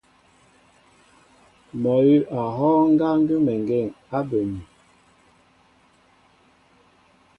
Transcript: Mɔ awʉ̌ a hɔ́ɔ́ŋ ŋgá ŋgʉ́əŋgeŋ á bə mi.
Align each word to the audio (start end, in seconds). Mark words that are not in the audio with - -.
Mɔ 1.81 1.93
awʉ̌ 1.99 2.17
a 2.41 2.41
hɔ́ɔ́ŋ 2.55 2.85
ŋgá 2.93 3.09
ŋgʉ́əŋgeŋ 3.21 3.85
á 4.17 4.19
bə 4.29 4.39
mi. 4.51 4.61